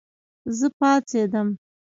[0.57, 1.47] زه پاڅېدم